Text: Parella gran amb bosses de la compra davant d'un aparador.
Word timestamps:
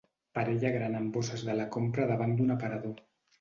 Parella 0.37 0.71
gran 0.75 0.97
amb 0.99 1.11
bosses 1.17 1.43
de 1.49 1.55
la 1.59 1.67
compra 1.77 2.09
davant 2.13 2.35
d'un 2.41 2.57
aparador. 2.57 2.99